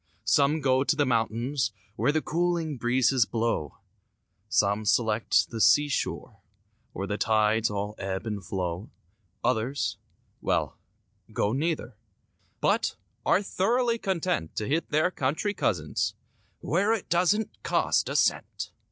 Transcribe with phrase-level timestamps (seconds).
[0.25, 3.77] Some go to the mountains Where the cooling breezes blow;
[4.49, 6.39] Some select the seashore
[6.91, 8.89] Where the tides all ebb and flow;
[9.43, 10.75] Others,—well,
[11.31, 11.97] go neither
[12.61, 12.95] But
[13.27, 16.15] are thoroughly content To hit their country cousins—
[16.61, 18.71] "Where it doesn't cost a cent."